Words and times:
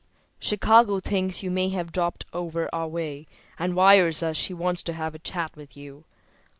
Chicago 0.39 0.99
thinks 0.99 1.43
you 1.43 1.51
may 1.51 1.69
have 1.69 1.91
dropped 1.91 2.25
over 2.33 2.67
our 2.73 2.87
way 2.87 3.27
and 3.59 3.75
wires 3.75 4.23
us 4.23 4.35
she 4.35 4.51
wants 4.51 4.81
to 4.81 4.93
have 4.93 5.13
a 5.13 5.19
chat 5.19 5.55
with 5.55 5.77
you. 5.77 6.05